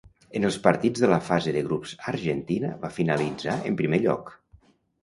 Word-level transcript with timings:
En 0.37 0.45
els 0.47 0.55
partits 0.67 1.03
de 1.03 1.09
la 1.11 1.19
fase 1.27 1.53
de 1.57 1.63
grups 1.67 1.93
Argentina 2.15 2.73
va 2.87 2.93
finalitzar 2.99 3.59
en 3.71 3.79
primer 3.85 4.03
lloc. 4.09 4.35